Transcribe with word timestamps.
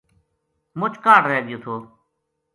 مُچ 0.79 0.93
کاہڈ 1.03 1.23
رہ 1.29 1.39
گیو 1.47 1.57
تھو 1.63 1.75